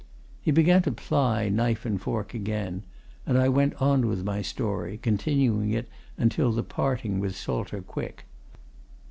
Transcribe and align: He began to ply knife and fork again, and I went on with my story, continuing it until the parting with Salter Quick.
He 0.41 0.49
began 0.49 0.81
to 0.81 0.91
ply 0.91 1.47
knife 1.49 1.85
and 1.85 2.01
fork 2.01 2.33
again, 2.33 2.81
and 3.27 3.37
I 3.37 3.49
went 3.49 3.79
on 3.79 4.07
with 4.07 4.23
my 4.23 4.41
story, 4.41 4.97
continuing 4.97 5.69
it 5.73 5.87
until 6.17 6.51
the 6.51 6.63
parting 6.63 7.19
with 7.19 7.35
Salter 7.35 7.83
Quick. 7.83 8.25